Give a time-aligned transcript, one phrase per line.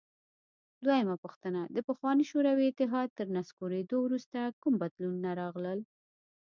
[0.85, 5.79] دویمه پوښتنه: د پخواني شوروي اتحاد تر نسکورېدو وروسته کوم بدلونونه راغلل؟